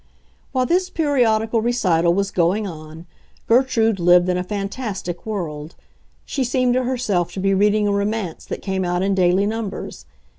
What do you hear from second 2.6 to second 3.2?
on,